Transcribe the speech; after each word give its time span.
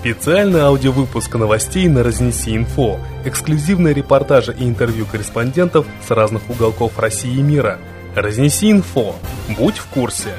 Специальный 0.00 0.62
аудиовыпуск 0.62 1.34
новостей 1.34 1.86
на 1.86 2.02
Разнеси 2.02 2.56
Инфо. 2.56 2.98
Эксклюзивные 3.26 3.92
репортажи 3.92 4.56
и 4.58 4.66
интервью 4.66 5.04
корреспондентов 5.04 5.86
с 6.02 6.10
разных 6.10 6.48
уголков 6.48 6.98
России 6.98 7.36
и 7.36 7.42
мира. 7.42 7.78
Разнеси 8.16 8.70
Инфо. 8.70 9.16
Будь 9.58 9.76
в 9.76 9.86
курсе. 9.88 10.30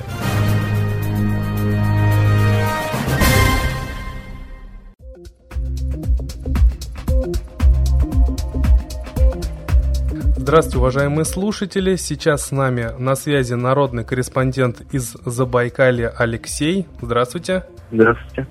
Здравствуйте, 10.38 10.78
уважаемые 10.80 11.26
слушатели. 11.26 11.98
Сейчас 11.98 12.48
с 12.48 12.52
нами 12.52 12.90
на 12.98 13.14
связи 13.14 13.54
народный 13.54 14.04
корреспондент 14.06 14.82
из 14.92 15.16
Забайкалья 15.24 16.10
Алексей. 16.18 16.88
Здравствуйте. 17.00 17.64
Здравствуйте. 17.92 18.48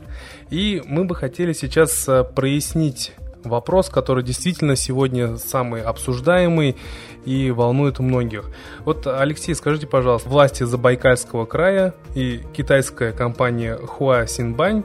И 0.50 0.82
мы 0.86 1.04
бы 1.04 1.14
хотели 1.14 1.52
сейчас 1.52 2.09
э, 2.09 2.24
прояснить 2.24 3.12
вопрос, 3.45 3.88
который 3.88 4.22
действительно 4.22 4.76
сегодня 4.76 5.36
самый 5.36 5.82
обсуждаемый 5.82 6.76
и 7.24 7.50
волнует 7.50 7.98
многих. 7.98 8.50
Вот, 8.84 9.06
Алексей, 9.06 9.54
скажите, 9.54 9.86
пожалуйста, 9.86 10.28
власти 10.28 10.64
Забайкальского 10.64 11.46
края 11.46 11.95
и 12.14 12.42
китайская 12.52 13.12
компания 13.12 13.76
Хуа 13.76 14.26
Синбань 14.26 14.82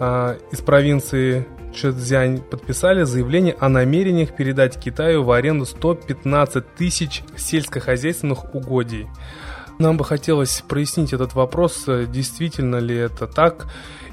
э, 0.00 0.38
из 0.50 0.60
провинции 0.60 1.46
Чжэцзянь 1.72 2.40
подписали 2.42 3.04
заявление 3.04 3.56
о 3.58 3.68
намерениях 3.68 4.36
передать 4.36 4.78
Китаю 4.78 5.22
в 5.22 5.32
аренду 5.32 5.64
115 5.64 6.74
тысяч 6.74 7.22
сельскохозяйственных 7.36 8.54
угодий. 8.54 9.06
Нам 9.78 9.96
бы 9.96 10.04
хотелось 10.04 10.62
прояснить 10.68 11.12
этот 11.12 11.34
вопрос, 11.34 11.84
э, 11.86 12.06
действительно 12.06 12.76
ли 12.76 12.96
это 12.96 13.26
так, 13.26 13.68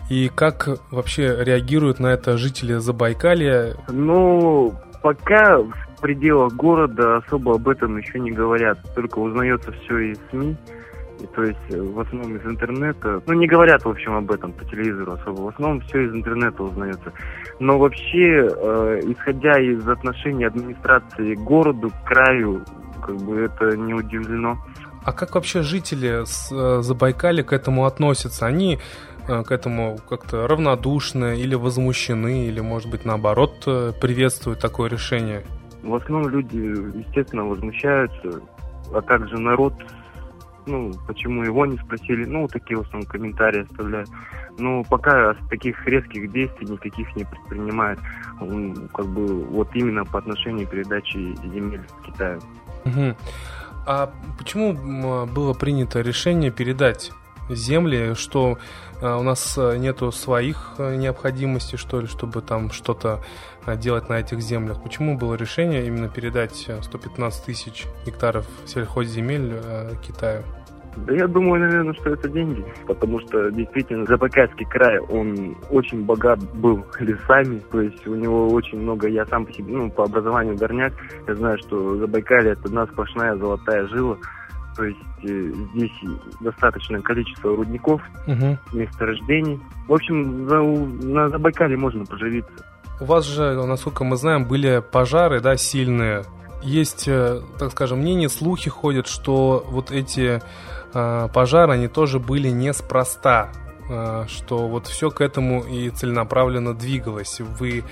и 0.09 0.29
как 0.33 0.67
вообще 0.91 1.37
реагируют 1.43 1.99
на 1.99 2.07
это 2.07 2.37
жители 2.37 2.73
Забайкалья? 2.73 3.75
Ну, 3.89 4.73
пока 5.01 5.59
в 5.59 6.01
пределах 6.01 6.53
города 6.53 7.17
особо 7.17 7.55
об 7.55 7.67
этом 7.67 7.97
еще 7.97 8.19
не 8.19 8.31
говорят. 8.31 8.79
Только 8.95 9.19
узнается 9.19 9.71
все 9.71 9.99
из 9.99 10.17
СМИ. 10.31 10.57
И, 11.19 11.27
то 11.35 11.43
есть 11.43 11.59
э, 11.69 11.79
в 11.79 11.99
основном 11.99 12.37
из 12.37 12.45
интернета. 12.45 13.21
Ну, 13.27 13.33
не 13.33 13.45
говорят, 13.45 13.83
в 13.83 13.89
общем, 13.89 14.15
об 14.15 14.31
этом 14.31 14.53
по 14.53 14.63
телевизору 14.65 15.13
особо. 15.13 15.41
В 15.41 15.47
основном 15.49 15.81
все 15.81 16.05
из 16.05 16.13
интернета 16.13 16.63
узнается. 16.63 17.11
Но 17.59 17.77
вообще, 17.77 18.47
э, 18.49 19.01
исходя 19.03 19.59
из 19.59 19.87
отношений 19.87 20.45
администрации 20.45 21.35
к 21.35 21.39
городу, 21.39 21.89
к 21.89 22.07
краю, 22.07 22.63
как 23.05 23.17
бы 23.17 23.41
это 23.41 23.77
не 23.77 23.93
удивлено. 23.93 24.57
А 25.03 25.11
как 25.11 25.35
вообще 25.35 25.61
жители 25.61 26.23
с 26.25 26.51
э, 26.51 26.81
Забайкали 26.81 27.41
к 27.41 27.53
этому 27.53 27.85
относятся? 27.85 28.45
Они 28.45 28.79
к 29.45 29.51
этому 29.51 29.97
как-то 30.09 30.47
равнодушны 30.47 31.39
или 31.39 31.55
возмущены, 31.55 32.47
или, 32.47 32.59
может 32.59 32.89
быть, 32.89 33.05
наоборот, 33.05 33.63
э, 33.67 33.93
приветствуют 33.99 34.59
такое 34.59 34.89
решение? 34.89 35.43
В 35.83 35.93
основном 35.95 36.29
люди, 36.29 36.57
естественно, 36.97 37.45
возмущаются, 37.45 38.41
а 38.93 39.01
также 39.01 39.37
народ, 39.37 39.73
ну, 40.65 40.91
почему 41.07 41.43
его 41.43 41.65
не 41.65 41.77
спросили, 41.77 42.25
ну, 42.25 42.47
такие 42.47 42.77
в 42.77 42.81
основном 42.81 43.07
комментарии 43.07 43.63
оставляют. 43.63 44.09
Ну, 44.57 44.83
пока 44.89 45.35
таких 45.49 45.87
резких 45.87 46.31
действий 46.31 46.67
никаких 46.67 47.15
не 47.15 47.23
предпринимает, 47.23 47.99
как 48.93 49.05
бы, 49.07 49.45
вот 49.45 49.69
именно 49.73 50.03
по 50.03 50.19
отношению 50.19 50.67
к 50.67 50.71
передаче 50.71 51.33
земель 51.43 51.81
Китаю. 52.05 52.39
Угу. 52.85 53.15
А 53.87 54.11
почему 54.37 54.73
было 55.25 55.53
принято 55.53 56.01
решение 56.01 56.51
передать 56.51 57.11
земли, 57.49 58.13
что 58.15 58.57
э, 59.01 59.13
у 59.13 59.23
нас 59.23 59.57
э, 59.57 59.77
нету 59.77 60.11
своих 60.11 60.75
э, 60.77 60.95
необходимостей, 60.95 61.77
что 61.77 62.01
ли, 62.01 62.07
чтобы 62.07 62.41
там 62.41 62.71
что-то 62.71 63.21
делать 63.77 64.09
на 64.09 64.19
этих 64.19 64.41
землях. 64.41 64.81
Почему 64.81 65.17
было 65.17 65.35
решение 65.35 65.85
именно 65.85 66.09
передать 66.09 66.69
115 66.81 67.45
тысяч 67.45 67.85
гектаров 68.05 68.47
сельхозземель 68.65 69.61
Китаю? 70.01 70.43
Да 71.05 71.13
я 71.13 71.27
думаю, 71.27 71.61
наверное, 71.61 71.93
что 71.93 72.11
это 72.11 72.27
деньги, 72.29 72.65
потому 72.87 73.19
что 73.19 73.51
действительно 73.51 74.05
Забайкальский 74.05 74.65
край, 74.65 74.99
он 74.99 75.55
очень 75.69 76.03
богат 76.03 76.39
был 76.55 76.83
лесами, 76.99 77.61
то 77.71 77.81
есть 77.81 78.05
у 78.07 78.15
него 78.15 78.49
очень 78.49 78.79
много, 78.79 79.07
я 79.07 79.25
сам 79.27 79.45
по 79.45 79.53
себе, 79.53 79.71
ну, 79.71 79.89
по 79.91 80.03
образованию 80.05 80.57
горняк, 80.57 80.93
я 81.27 81.35
знаю, 81.35 81.57
что 81.59 81.97
Забайкалье 81.97 82.53
это 82.53 82.63
одна 82.65 82.87
сплошная 82.87 83.35
золотая 83.35 83.87
жила, 83.87 84.17
то 84.79 84.85
есть 84.85 84.99
э, 85.23 85.51
здесь 85.73 85.91
достаточное 86.39 87.01
количество 87.01 87.53
рудников, 87.53 88.01
угу. 88.25 88.57
месторождений. 88.71 89.59
В 89.89 89.93
общем, 89.93 90.47
за, 90.47 90.61
на 91.05 91.27
Забайкале 91.27 91.75
можно 91.75 92.05
поживиться. 92.05 92.65
У 93.01 93.05
вас 93.05 93.25
же, 93.25 93.61
насколько 93.65 94.05
мы 94.05 94.15
знаем, 94.15 94.45
были 94.45 94.81
пожары, 94.81 95.41
да, 95.41 95.57
сильные. 95.57 96.23
Есть, 96.63 97.09
э, 97.09 97.41
так 97.57 97.71
скажем, 97.71 97.99
мнения, 97.99 98.29
слухи 98.29 98.69
ходят, 98.69 99.07
что 99.07 99.65
вот 99.67 99.91
эти 99.91 100.41
э, 100.93 101.27
пожары, 101.33 101.73
они 101.73 101.89
тоже 101.89 102.19
были 102.19 102.47
неспроста, 102.47 103.49
э, 103.89 104.27
что 104.29 104.69
вот 104.69 104.87
все 104.87 105.11
к 105.11 105.19
этому 105.19 105.61
и 105.63 105.89
целенаправленно 105.89 106.73
двигалось. 106.73 107.41
Вы 107.41 107.83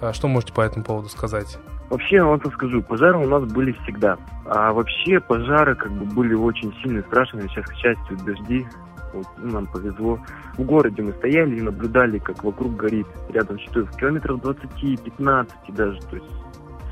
э, 0.00 0.12
что 0.14 0.26
можете 0.26 0.54
по 0.54 0.62
этому 0.62 0.86
поводу 0.86 1.10
сказать? 1.10 1.58
Вообще, 1.90 2.16
я 2.16 2.24
вам 2.24 2.40
скажу, 2.52 2.82
пожары 2.82 3.18
у 3.18 3.28
нас 3.28 3.42
были 3.52 3.72
всегда. 3.82 4.16
А 4.46 4.72
вообще 4.72 5.18
пожары 5.18 5.74
как 5.74 5.90
бы 5.90 6.04
были 6.04 6.34
очень 6.34 6.72
сильно 6.82 7.02
страшные. 7.02 7.48
Сейчас, 7.48 7.66
к 7.66 7.74
счастью, 7.74 8.16
дожди. 8.24 8.64
Вот, 9.12 9.26
ну, 9.38 9.50
нам 9.50 9.66
повезло. 9.66 10.20
В 10.56 10.62
городе 10.62 11.02
мы 11.02 11.12
стояли 11.14 11.56
и 11.56 11.60
наблюдали, 11.60 12.18
как 12.18 12.44
вокруг 12.44 12.76
горит. 12.76 13.08
Рядом 13.30 13.58
что 13.58 13.84
в 13.84 13.96
километров 13.96 14.38
20-15 14.38 15.48
даже. 15.70 16.00
То 16.02 16.16
есть 16.16 16.30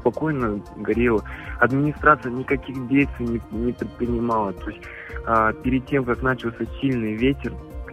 спокойно 0.00 0.60
горело. 0.76 1.22
Администрация 1.60 2.32
никаких 2.32 2.88
действий 2.88 3.40
не, 3.52 3.58
не 3.66 3.72
предпринимала. 3.72 4.52
То 4.52 4.70
есть 4.70 4.82
а, 5.26 5.52
перед 5.52 5.86
тем, 5.86 6.04
как 6.04 6.22
начался 6.22 6.64
сильный 6.80 7.14
ветер, 7.14 7.52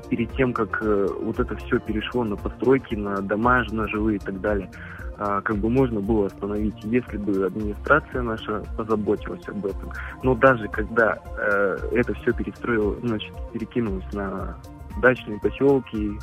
перед 0.09 0.31
тем, 0.33 0.53
как 0.53 0.81
э, 0.81 1.07
вот 1.21 1.39
это 1.39 1.55
все 1.55 1.79
перешло 1.79 2.23
на 2.23 2.35
постройки, 2.35 2.93
на 2.93 3.21
дома, 3.21 3.63
на 3.71 3.87
жилые 3.87 4.17
и 4.17 4.19
так 4.19 4.39
далее, 4.39 4.69
как 5.17 5.57
бы 5.57 5.69
можно 5.69 6.01
было 6.01 6.27
остановить, 6.27 6.75
если 6.83 7.17
бы 7.17 7.45
администрация 7.45 8.21
наша 8.21 8.63
позаботилась 8.75 9.47
об 9.47 9.65
этом. 9.65 9.91
Но 10.23 10.35
даже 10.35 10.67
когда 10.67 11.17
э, 11.37 11.77
это 11.93 12.13
все 12.15 12.33
перестроило, 12.33 12.95
значит, 13.01 13.33
перекинулось 13.53 14.11
на 14.13 14.57
дачные 15.01 15.39
поселки, 15.39 16.19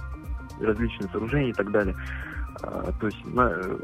различные 0.60 1.08
сооружения 1.10 1.50
и 1.50 1.54
так 1.54 1.70
далее, 1.70 1.96
а, 2.62 2.92
то 3.00 3.06
есть 3.06 3.24
на, 3.24 3.50
э, 3.50 3.78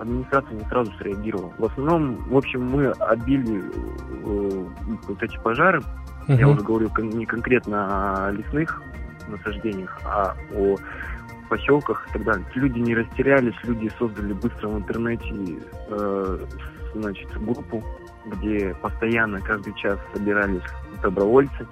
администрация 0.00 0.54
не 0.54 0.64
сразу 0.64 0.92
среагировала. 0.98 1.52
В 1.58 1.64
основном, 1.64 2.16
в 2.28 2.36
общем, 2.36 2.64
мы 2.64 2.88
отбили 2.88 3.62
э, 3.62 4.64
вот 5.08 5.22
эти 5.22 5.38
пожары, 5.38 5.80
uh-huh. 6.26 6.38
я 6.38 6.48
уже 6.48 6.60
говорю 6.62 6.90
не 6.98 7.26
конкретно 7.26 8.26
о 8.26 8.30
лесных 8.32 8.82
насаждениях, 9.28 9.98
а 10.04 10.34
о 10.54 10.76
поселках 11.48 12.06
и 12.08 12.12
так 12.12 12.24
далее. 12.24 12.46
Люди 12.54 12.78
не 12.78 12.94
растерялись, 12.94 13.54
люди 13.64 13.90
создали 13.98 14.32
быстро 14.32 14.68
в 14.68 14.78
интернете 14.78 15.58
э, 15.88 16.46
значит, 16.94 17.28
группу, 17.42 17.84
где 18.26 18.74
постоянно 18.80 19.40
каждый 19.40 19.74
час 19.74 19.98
собирались 20.12 20.62
добровольцы. 21.02 21.66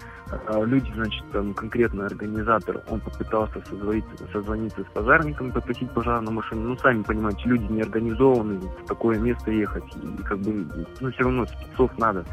А 0.49 0.61
люди, 0.65 0.91
значит, 0.95 1.25
там 1.31 1.55
конкретно 1.55 2.07
организатор, 2.07 2.83
он 2.89 3.01
попытался 3.01 3.63
созвониться, 3.69 4.27
созвониться 4.33 4.83
с 4.83 4.93
пожарником, 4.93 5.53
попросить 5.53 5.91
пожарную 5.93 6.35
машину. 6.35 6.71
Ну, 6.71 6.77
сами 6.79 7.03
понимаете, 7.03 7.43
люди 7.45 7.73
не 7.73 7.83
организованы 7.83 8.59
в 8.59 8.87
такое 8.89 9.19
место 9.19 9.53
ехать. 9.53 9.85
И 10.03 10.23
как 10.25 10.39
бы, 10.39 10.67
ну, 11.01 11.13
все 11.13 11.23
равно 11.23 11.47
спецов 11.47 11.97
надо. 11.99 12.25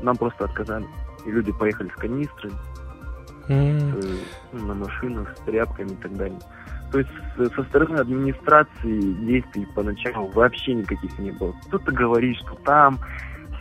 Нам 0.00 0.16
просто 0.16 0.46
отказали. 0.46 0.86
И 1.26 1.30
люди 1.30 1.52
поехали 1.52 1.90
с 1.90 1.98
канистры, 1.98 2.50
mm. 3.48 4.02
с, 4.02 4.62
на 4.62 4.74
машинах, 4.74 5.34
с 5.36 5.40
тряпками 5.40 5.90
и 5.90 5.96
так 5.96 6.16
далее. 6.16 6.38
То 6.96 7.42
есть 7.42 7.54
со 7.54 7.62
стороны 7.64 7.98
администрации 7.98 9.00
действий 9.26 9.66
поначалу 9.74 10.28
вообще 10.28 10.72
никаких 10.72 11.18
не 11.18 11.30
было. 11.30 11.54
Кто-то 11.66 11.92
говорит, 11.92 12.38
что 12.38 12.54
там, 12.64 12.98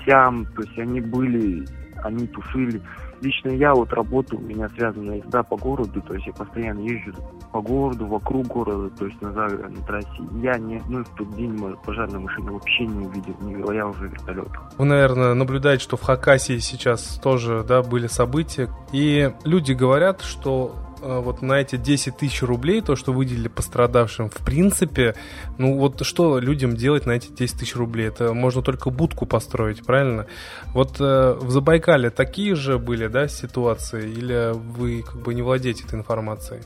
сям, 0.06 0.46
то 0.46 0.62
есть 0.62 0.80
они 0.80 1.02
были, 1.02 1.66
они 2.02 2.28
тушили. 2.28 2.82
Лично 3.22 3.50
я 3.50 3.74
вот 3.74 3.92
работаю, 3.92 4.40
у 4.40 4.46
меня 4.46 4.70
связана 4.70 5.14
езда 5.14 5.44
по 5.44 5.58
городу, 5.58 6.02
то 6.02 6.14
есть 6.14 6.28
я 6.28 6.34
постоянно 6.34 6.80
езжу 6.80 7.14
по 7.52 7.62
городу, 7.62 8.08
вокруг 8.08 8.46
города, 8.48 8.90
то 8.90 9.06
есть 9.06 9.22
на 9.22 9.32
загородной 9.32 9.84
трассе. 9.86 10.08
Я 10.42 10.58
ни 10.58 10.78
одной 10.78 11.04
в 11.04 11.10
тот 11.10 11.36
день 11.36 11.58
пожарной 11.86 12.20
машины 12.20 12.52
вообще 12.52 12.86
не 12.86 13.06
увидел, 13.06 13.36
не 13.42 13.56
говоря 13.56 13.88
уже 13.88 14.08
вертолет. 14.08 14.48
Вы, 14.78 14.86
наверное, 14.86 15.34
наблюдаете, 15.34 15.84
что 15.84 15.98
в 15.98 16.04
Хакасии 16.04 16.60
сейчас 16.60 17.20
тоже 17.22 17.66
да, 17.68 17.82
были 17.82 18.08
события, 18.08 18.70
и 18.94 19.32
люди 19.44 19.74
говорят, 19.74 20.22
что 20.22 20.76
вот 21.02 21.42
на 21.42 21.54
эти 21.54 21.76
10 21.76 22.18
тысяч 22.18 22.42
рублей, 22.42 22.82
то, 22.82 22.96
что 22.96 23.14
выделили 23.14 23.48
пострадавшим, 23.48 24.30
в 24.30 24.44
принципе, 24.46 25.16
ну 25.58 25.78
вот 25.78 26.06
что 26.06 26.40
людям 26.40 26.76
делать 26.76 27.06
на 27.06 27.12
эти 27.12 27.32
10 27.32 27.60
тысяч 27.60 27.76
рублей? 27.76 28.08
Это 28.08 28.34
можно 28.34 28.62
только 28.62 28.90
будку 28.90 29.26
построить, 29.26 29.86
правильно? 29.86 30.28
Вот 30.74 31.00
э, 31.00 31.34
в 31.40 31.50
Забайкале 31.50 32.10
такие 32.10 32.56
же 32.56 32.80
были, 32.80 33.08
да, 33.08 33.28
ситуации? 33.28 34.10
Или 34.10 34.52
вы 34.54 35.02
как 35.02 35.22
бы 35.22 35.34
не 35.34 35.42
владеете 35.42 35.84
этой 35.86 36.00
информацией? 36.00 36.62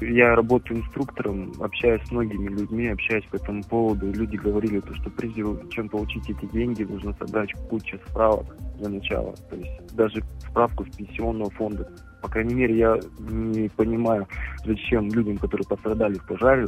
я 0.00 0.34
работаю 0.34 0.80
инструктором, 0.80 1.52
общаюсь 1.60 2.02
с 2.06 2.10
многими 2.10 2.48
людьми, 2.48 2.88
общаюсь 2.88 3.24
по 3.26 3.36
этому 3.36 3.62
поводу. 3.64 4.10
Люди 4.12 4.36
говорили, 4.36 4.80
то, 4.80 4.94
что 4.94 5.10
прежде 5.10 5.42
чем 5.70 5.88
получить 5.88 6.28
эти 6.30 6.46
деньги, 6.52 6.84
нужно 6.84 7.14
собрать 7.14 7.52
кучу 7.68 7.98
справок 8.08 8.56
для 8.78 8.88
начала. 8.88 9.34
То 9.50 9.56
есть 9.56 9.96
даже 9.96 10.22
справку 10.48 10.84
с 10.84 10.96
пенсионного 10.96 11.50
фонда. 11.50 11.90
По 12.20 12.28
крайней 12.28 12.54
мере, 12.54 12.76
я 12.76 12.98
не 13.18 13.68
понимаю, 13.68 14.26
зачем 14.64 15.08
людям, 15.08 15.38
которые 15.38 15.66
пострадали 15.66 16.14
в 16.14 16.26
пожаре, 16.26 16.66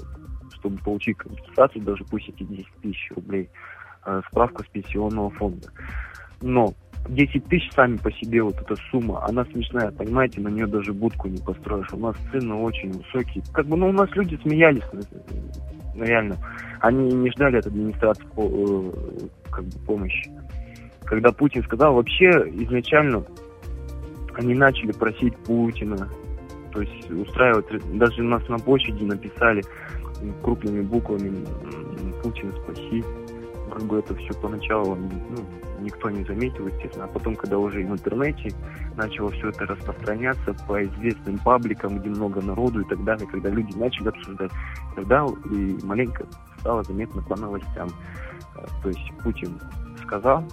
чтобы 0.54 0.78
получить 0.78 1.16
компенсацию, 1.16 1.84
даже 1.84 2.04
пусть 2.04 2.28
эти 2.28 2.44
10 2.44 2.66
тысяч 2.82 3.10
рублей, 3.14 3.48
э, 4.06 4.20
справку 4.28 4.62
с 4.62 4.66
пенсионного 4.68 5.30
фонда. 5.30 5.68
Но 6.40 6.74
10 7.08 7.44
тысяч 7.46 7.70
сами 7.72 7.96
по 7.96 8.12
себе, 8.12 8.42
вот 8.42 8.60
эта 8.60 8.76
сумма, 8.90 9.24
она 9.26 9.44
смешная, 9.46 9.90
понимаете, 9.90 10.40
на 10.40 10.48
нее 10.48 10.66
даже 10.66 10.92
будку 10.92 11.28
не 11.28 11.38
построишь. 11.38 11.92
У 11.92 11.98
нас 11.98 12.14
цены 12.30 12.54
очень 12.54 12.92
высокие. 12.92 13.42
Как 13.52 13.66
бы, 13.66 13.76
ну, 13.76 13.88
у 13.88 13.92
нас 13.92 14.08
люди 14.12 14.38
смеялись, 14.42 14.84
ну, 15.94 16.04
реально. 16.04 16.36
Они 16.80 17.12
не 17.12 17.30
ждали 17.30 17.56
от 17.56 17.66
администрации 17.66 18.24
э, 18.36 19.28
как 19.50 19.64
бы, 19.64 19.78
помощи. 19.86 20.30
Когда 21.04 21.32
Путин 21.32 21.62
сказал, 21.64 21.94
вообще 21.94 22.28
изначально 22.28 23.24
они 24.40 24.54
начали 24.54 24.92
просить 24.92 25.36
Путина, 25.38 26.08
то 26.72 26.80
есть 26.80 27.10
устраивать, 27.10 27.66
даже 27.96 28.22
нас 28.22 28.46
на 28.48 28.58
площади 28.58 29.04
написали 29.04 29.62
крупными 30.42 30.80
буквами 30.82 31.46
«Путин, 32.22 32.52
спаси». 32.52 33.04
Как 33.70 33.82
бы 33.84 33.98
это 33.98 34.14
все 34.16 34.32
поначалу 34.40 34.96
ну, 34.96 35.44
никто 35.80 36.10
не 36.10 36.24
заметил, 36.24 36.66
естественно. 36.66 37.04
А 37.04 37.08
потом, 37.08 37.36
когда 37.36 37.56
уже 37.56 37.84
в 37.84 37.92
интернете 37.92 38.52
начало 38.96 39.30
все 39.30 39.50
это 39.50 39.64
распространяться 39.64 40.54
по 40.66 40.82
известным 40.84 41.38
пабликам, 41.38 41.98
где 42.00 42.08
много 42.08 42.42
народу 42.42 42.80
и 42.80 42.84
так 42.84 43.02
далее, 43.04 43.28
когда 43.28 43.48
люди 43.48 43.76
начали 43.76 44.08
обсуждать, 44.08 44.50
тогда 44.96 45.24
и 45.50 45.78
маленько 45.84 46.26
стало 46.58 46.82
заметно 46.82 47.22
по 47.22 47.36
новостям. 47.36 47.90
Э, 48.56 48.66
то 48.82 48.88
есть 48.88 49.12
Путин 49.22 49.60
сказал 50.04 50.44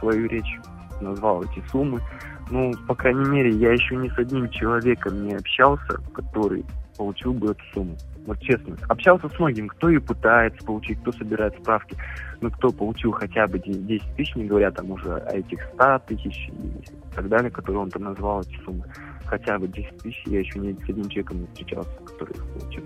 свою 0.00 0.28
речь, 0.28 0.58
назвал 1.00 1.42
эти 1.44 1.62
суммы. 1.70 2.02
Ну, 2.50 2.72
по 2.86 2.94
крайней 2.94 3.28
мере, 3.28 3.50
я 3.50 3.72
еще 3.72 3.96
ни 3.96 4.08
с 4.08 4.18
одним 4.18 4.48
человеком 4.50 5.26
не 5.26 5.34
общался, 5.34 6.00
который 6.12 6.64
получил 6.96 7.32
бы 7.32 7.52
эту 7.52 7.62
сумму. 7.72 7.96
Вот 8.26 8.40
честно. 8.40 8.76
Общался 8.88 9.28
с 9.28 9.38
многим, 9.38 9.68
кто 9.68 9.88
ее 9.88 10.00
пытается 10.00 10.64
получить, 10.64 11.00
кто 11.00 11.12
собирает 11.12 11.54
справки. 11.60 11.96
Но 12.40 12.50
кто 12.50 12.70
получил 12.70 13.12
хотя 13.12 13.46
бы 13.46 13.58
10 13.58 14.02
тысяч, 14.16 14.34
не 14.34 14.44
говоря 14.44 14.70
там 14.70 14.90
уже 14.90 15.14
о 15.14 15.36
этих 15.36 15.62
100 15.74 16.02
тысяч 16.08 16.48
и 16.48 17.14
так 17.14 17.28
далее, 17.28 17.50
которые 17.50 17.82
он 17.82 17.90
там 17.90 18.02
назвал 18.02 18.42
эти 18.42 18.58
суммы. 18.64 18.84
Хотя 19.24 19.58
бы 19.58 19.68
10 19.68 19.98
тысяч 19.98 20.22
я 20.26 20.40
еще 20.40 20.58
ни 20.58 20.72
с 20.72 20.88
одним 20.88 21.08
человеком 21.08 21.40
не 21.40 21.46
встречался, 21.46 21.90
который 22.04 22.36
их 22.36 22.44
получил. 22.46 22.84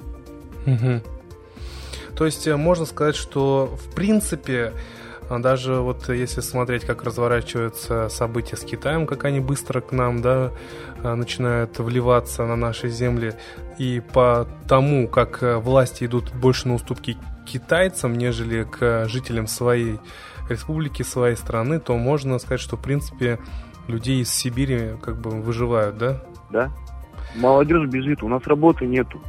То 2.14 2.26
есть 2.26 2.46
э, 2.46 2.56
можно 2.56 2.84
сказать, 2.84 3.16
что 3.16 3.76
в 3.76 3.94
принципе 3.94 4.72
даже 5.40 5.76
вот 5.76 6.08
если 6.08 6.40
смотреть, 6.40 6.84
как 6.84 7.02
разворачиваются 7.04 8.08
события 8.08 8.56
с 8.56 8.64
Китаем, 8.64 9.06
как 9.06 9.24
они 9.24 9.40
быстро 9.40 9.80
к 9.80 9.92
нам 9.92 10.20
да, 10.20 10.52
а, 11.02 11.14
начинают 11.14 11.78
вливаться 11.78 12.44
на 12.46 12.56
наши 12.56 12.88
земли, 12.88 13.34
и 13.78 14.00
по 14.00 14.46
тому, 14.68 15.08
как 15.08 15.42
э, 15.42 15.56
власти 15.56 16.04
идут 16.04 16.32
больше 16.34 16.68
на 16.68 16.74
уступки 16.74 17.16
китайцам, 17.46 18.16
нежели 18.16 18.64
к 18.64 19.08
жителям 19.08 19.46
своей 19.46 19.98
республики, 20.48 21.02
своей 21.02 21.36
страны, 21.36 21.80
то 21.80 21.96
можно 21.96 22.38
сказать, 22.38 22.60
что 22.60 22.76
в 22.76 22.82
принципе 22.82 23.38
людей 23.88 24.22
из 24.22 24.32
Сибири 24.32 24.96
как 25.02 25.20
бы 25.20 25.30
выживают, 25.30 25.98
да? 25.98 26.22
Да. 26.50 26.70
Молодежь 27.36 27.88
бежит, 27.88 28.22
у 28.22 28.28
нас 28.28 28.46
работы 28.46 28.86
нету. 28.86 29.20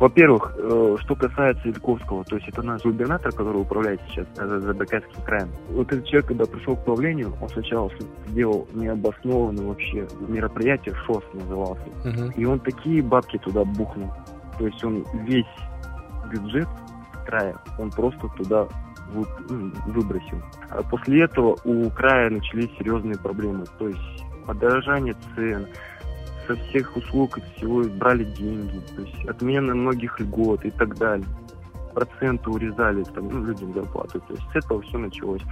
Во-первых, 0.00 0.54
э, 0.56 0.96
что 1.00 1.14
касается 1.14 1.68
Ильковского, 1.68 2.24
то 2.24 2.36
есть 2.36 2.48
это 2.48 2.62
наш 2.62 2.82
губернатор, 2.82 3.32
который 3.32 3.60
управляет 3.60 4.00
сейчас 4.08 4.26
Забайкальским 4.34 5.22
краем. 5.24 5.50
Вот 5.68 5.92
этот 5.92 6.06
человек, 6.06 6.28
когда 6.28 6.46
пришел 6.46 6.74
к 6.74 6.86
правлению, 6.86 7.34
он 7.38 7.50
сначала 7.50 7.90
сделал 8.28 8.66
необоснованное 8.72 9.66
вообще 9.66 10.08
мероприятие, 10.26 10.94
ШОС 10.94 11.22
назывался. 11.34 11.84
Uh-huh. 12.04 12.32
И 12.34 12.46
он 12.46 12.60
такие 12.60 13.02
бабки 13.02 13.36
туда 13.36 13.62
бухнул. 13.62 14.10
То 14.58 14.66
есть 14.66 14.82
он 14.82 15.04
весь 15.26 15.44
бюджет 16.32 16.68
края, 17.26 17.56
он 17.78 17.90
просто 17.90 18.26
туда 18.38 18.68
ну, 19.12 19.26
выбросил. 19.86 20.42
А 20.70 20.82
после 20.82 21.24
этого 21.24 21.58
у 21.64 21.90
края 21.90 22.30
начались 22.30 22.70
серьезные 22.78 23.18
проблемы. 23.18 23.66
То 23.78 23.88
есть 23.88 24.24
подорожание 24.46 25.14
цен, 25.34 25.66
со 26.50 26.56
всех 26.64 26.96
услуг 26.96 27.38
и 27.38 27.42
всего 27.56 27.82
брали 27.84 28.24
деньги, 28.24 28.80
то 28.96 29.02
есть 29.02 29.28
отмена 29.28 29.74
многих 29.74 30.18
льгот 30.18 30.64
и 30.64 30.70
так 30.70 30.96
далее. 30.98 31.26
Проценты 31.94 32.50
урезали 32.50 33.04
там, 33.04 33.28
ну, 33.28 33.44
людям 33.44 33.72
зарплаты. 33.74 34.20
То 34.20 34.34
есть 34.34 34.42
с 34.52 34.56
этого 34.56 34.82
все 34.82 34.98
началось. 34.98 35.42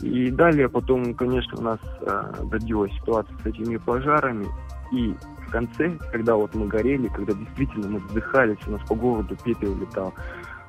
И 0.00 0.30
далее 0.30 0.68
потом, 0.68 1.14
конечно, 1.14 1.58
у 1.58 1.62
нас 1.62 1.78
э, 2.00 2.34
добилась 2.50 2.92
ситуация 2.94 3.36
с 3.38 3.46
этими 3.46 3.76
пожарами. 3.76 4.46
И 4.92 5.14
в 5.46 5.50
конце, 5.50 5.96
когда 6.10 6.34
вот 6.36 6.54
мы 6.54 6.66
горели, 6.66 7.08
когда 7.08 7.32
действительно 7.34 7.88
мы 7.88 7.98
вздыхались, 8.00 8.58
у 8.66 8.72
нас 8.72 8.80
по 8.88 8.94
городу 8.94 9.36
пепел 9.44 9.74
летал, 9.78 10.12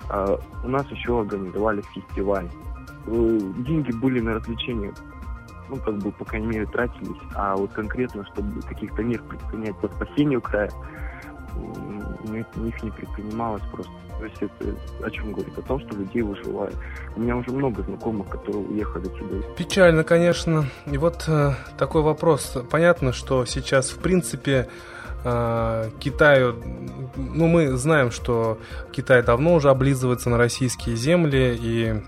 э, 0.09 0.38
у 0.63 0.68
нас 0.68 0.89
еще 0.89 1.21
организовали 1.21 1.81
фестиваль. 1.94 2.50
Э, 3.07 3.39
деньги 3.57 3.92
были 3.92 4.19
на 4.19 4.36
развлечения 4.36 4.94
ну, 5.69 5.77
как 5.77 5.98
бы, 5.98 6.12
по 6.12 6.25
крайней 6.25 6.48
мере, 6.48 6.65
тратились. 6.65 7.21
А 7.36 7.56
вот 7.56 7.71
конкретно, 7.74 8.25
чтобы 8.33 8.62
каких-то 8.62 9.01
мер 9.04 9.21
предпринять 9.24 9.77
по 9.77 9.88
спасению 9.88 10.42
края, 10.42 10.69
них 12.63 12.83
не 12.83 12.92
предпринималось 12.92 13.63
просто. 13.71 13.92
То 14.19 14.25
есть 14.25 14.38
это 14.42 14.75
о 15.06 15.10
чем 15.10 15.33
говорит? 15.33 15.57
О 15.57 15.62
том, 15.62 15.80
что 15.80 15.95
людей 15.98 16.21
выживают. 16.21 16.75
У 17.15 17.21
меня 17.21 17.36
уже 17.36 17.51
много 17.51 17.81
знакомых, 17.83 18.30
которые 18.30 18.65
уехали 18.65 19.06
сюда. 19.06 19.48
Печально, 19.57 20.04
конечно. 20.04 20.65
И 20.86 20.98
вот 20.98 21.25
э, 21.27 21.54
такой 21.77 22.04
вопрос. 22.04 22.57
Понятно, 22.69 23.12
что 23.12 23.45
сейчас, 23.45 23.89
в 23.89 24.00
принципе, 24.00 24.69
э, 25.24 25.89
Китаю, 26.00 26.56
ну, 27.16 27.48
мы 27.48 27.75
знаем, 27.75 28.12
что 28.12 28.59
Китай 28.92 29.24
давно 29.24 29.56
уже 29.56 29.69
облизывается 29.69 30.30
на 30.30 30.38
российские 30.38 30.95
земли, 30.95 31.57
и 31.59 32.04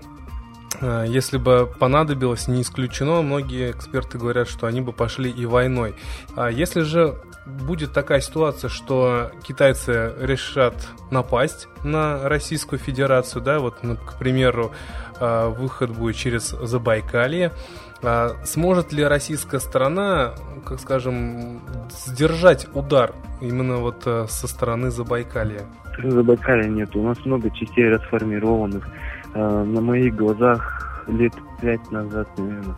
если 0.80 1.38
бы 1.38 1.70
понадобилось, 1.78 2.48
не 2.48 2.62
исключено, 2.62 3.22
многие 3.22 3.70
эксперты 3.70 4.18
говорят, 4.18 4.48
что 4.48 4.66
они 4.66 4.80
бы 4.80 4.92
пошли 4.92 5.30
и 5.30 5.46
войной. 5.46 5.94
А 6.34 6.48
если 6.48 6.80
же 6.80 7.16
будет 7.46 7.92
такая 7.92 8.20
ситуация, 8.20 8.68
что 8.68 9.30
китайцы 9.42 10.14
решат 10.20 10.74
напасть 11.10 11.68
на 11.84 12.28
Российскую 12.28 12.78
Федерацию, 12.78 13.42
да, 13.42 13.60
вот, 13.60 13.82
ну, 13.82 13.96
к 13.96 14.18
примеру, 14.18 14.72
э, 15.20 15.48
выход 15.48 15.90
будет 15.90 16.16
через 16.16 16.48
Забайкалье, 16.48 17.52
а 18.02 18.32
сможет 18.44 18.92
ли 18.92 19.04
российская 19.04 19.60
сторона, 19.60 20.34
как 20.64 20.80
скажем, 20.80 21.60
сдержать 21.90 22.66
удар 22.74 23.14
именно 23.40 23.76
вот 23.76 24.02
э, 24.06 24.26
со 24.28 24.48
стороны 24.48 24.90
Забайкалья? 24.90 25.62
Забайкалья 26.02 26.68
нет, 26.68 26.94
у 26.94 27.02
нас 27.02 27.24
много 27.24 27.50
частей 27.50 27.88
расформированных. 27.88 28.86
Э, 29.36 29.64
на 29.64 29.82
моих 29.82 30.16
глазах 30.16 31.04
лет 31.08 31.32
пять 31.60 31.90
назад, 31.90 32.26
наверное. 32.38 32.74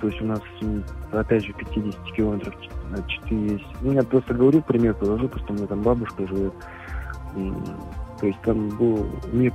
То 0.00 0.06
есть 0.06 0.22
у 0.22 0.24
нас, 0.24 0.40
опять 1.10 1.44
же, 1.44 1.52
50 1.52 2.12
километров 2.12 2.54
4 3.08 3.52
есть. 3.54 3.66
Ну, 3.80 3.90
я 3.90 4.04
просто 4.04 4.34
говорю, 4.34 4.62
пример 4.62 4.94
положу, 4.94 5.28
просто 5.28 5.52
у 5.52 5.56
меня 5.56 5.66
там 5.66 5.82
бабушка 5.82 6.28
живет. 6.28 6.54
То 8.20 8.26
есть 8.26 8.40
там 8.42 8.68
был 8.68 9.04
нет 9.32 9.52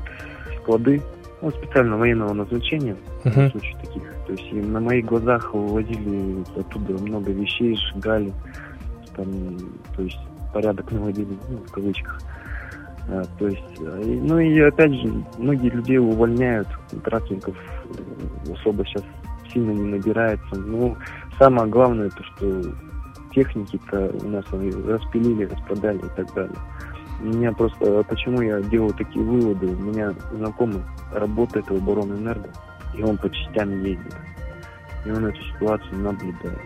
склады, 0.59 1.01
ну, 1.41 1.51
специально 1.51 1.95
военного 1.95 2.33
назначения, 2.33 2.97
uh-huh. 3.23 3.47
в 3.47 3.51
случае 3.51 3.77
таких. 3.77 4.03
То 4.27 4.33
есть 4.33 4.51
на 4.51 4.81
моих 4.81 5.05
глазах 5.05 5.53
вывозили 5.53 6.43
оттуда 6.59 7.01
много 7.01 7.31
вещей, 7.31 7.77
сжигали, 7.77 8.33
там, 9.15 9.57
то 9.95 10.03
есть 10.03 10.19
порядок 10.53 10.91
наводили, 10.91 11.37
ну, 11.49 11.59
в 11.59 11.71
кавычках. 11.71 12.19
То 13.07 13.47
есть, 13.47 13.79
э, 13.79 14.19
ну 14.21 14.39
и 14.39 14.59
опять 14.59 14.93
же, 14.93 15.23
многие 15.37 15.69
людей 15.69 15.97
увольняют, 15.97 16.67
контрактников 16.89 17.55
э, 17.57 18.53
особо 18.53 18.85
сейчас 18.85 19.03
сильно 19.51 19.71
не 19.71 19.91
набирается. 19.91 20.55
Ну, 20.55 20.95
самое 21.37 21.67
главное, 21.67 22.09
то, 22.09 22.23
что 22.23 22.63
техники-то 23.33 24.11
у 24.23 24.27
нас 24.27 24.45
распилили, 24.51 25.45
распродали 25.45 25.97
и 25.97 26.15
так 26.15 26.33
далее. 26.33 26.57
У 27.21 27.25
меня 27.25 27.51
просто, 27.51 28.03
почему 28.03 28.41
я 28.41 28.61
делаю 28.61 28.93
такие 28.93 29.23
выводы, 29.23 29.67
у 29.67 29.79
меня 29.79 30.11
знакомый 30.31 30.81
работает 31.13 31.69
в 31.69 31.75
оборонэнерго, 31.75 32.49
и 32.97 33.03
он 33.03 33.17
по 33.17 33.29
частям 33.29 33.83
ездит. 33.83 34.15
И 35.05 35.11
он 35.11 35.25
эту 35.25 35.41
ситуацию 35.53 35.97
наблюдает. 35.97 36.59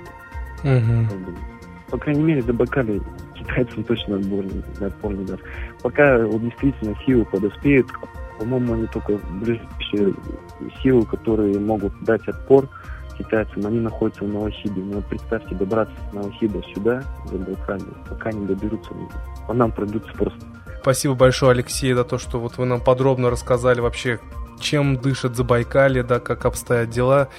Угу. 0.63 1.35
По 1.91 1.97
крайней 1.97 2.23
мере, 2.23 2.41
Забайкалье 2.41 3.01
китайцам 3.45 3.83
точно 3.83 4.17
отборный, 4.17 4.63
да. 4.79 5.37
Пока 5.81 6.19
вот, 6.19 6.41
действительно 6.41 6.95
силы 7.05 7.25
подоспеют, 7.25 7.87
по-моему, 8.39 8.73
они 8.73 8.87
только 8.87 9.17
ближайшие 9.41 10.13
силы, 10.81 11.05
которые 11.05 11.59
могут 11.59 11.93
дать 12.03 12.27
отпор 12.27 12.67
китайцам, 13.17 13.65
они 13.65 13.79
находятся 13.79 14.25
в 14.25 14.27
Новосибе. 14.27 14.81
Вот 14.81 15.05
представьте, 15.05 15.55
добраться 15.55 15.95
с 16.09 16.13
Новосиба 16.13 16.61
сюда, 16.73 17.03
за 17.25 17.37
Байкалье, 17.37 17.85
пока 18.09 18.31
не 18.31 18.45
доберутся, 18.45 18.91
по 19.47 19.53
нам 19.53 19.71
пройдутся 19.71 20.11
просто. 20.13 20.39
Спасибо 20.81 21.15
большое, 21.15 21.51
Алексей, 21.51 21.93
за 21.93 22.03
то, 22.03 22.17
что 22.17 22.39
вот 22.39 22.57
вы 22.57 22.65
нам 22.65 22.81
подробно 22.81 23.29
рассказали 23.29 23.79
вообще, 23.79 24.19
чем 24.59 24.97
дышит 24.97 25.35
Забайкалье, 25.35 26.03
да, 26.03 26.19
как 26.19 26.45
обстоят 26.45 26.89
дела. 26.89 27.29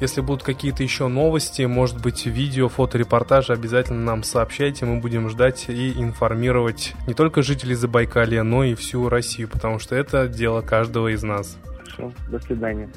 Если 0.00 0.20
будут 0.20 0.42
какие-то 0.42 0.82
еще 0.82 1.08
новости, 1.08 1.62
может 1.62 2.02
быть, 2.02 2.26
видео, 2.26 2.68
фоторепортажи, 2.68 3.52
обязательно 3.52 4.02
нам 4.02 4.22
сообщайте. 4.22 4.84
Мы 4.86 5.00
будем 5.00 5.28
ждать 5.28 5.66
и 5.68 5.92
информировать 5.92 6.94
не 7.06 7.14
только 7.14 7.42
жителей 7.42 7.74
Забайкалья, 7.74 8.42
но 8.42 8.64
и 8.64 8.74
всю 8.74 9.08
Россию, 9.08 9.48
потому 9.48 9.78
что 9.78 9.94
это 9.94 10.28
дело 10.28 10.62
каждого 10.62 11.14
из 11.14 11.22
нас. 11.22 11.56
Хорошо, 11.78 12.12
до 12.28 12.38
свидания. 12.40 12.90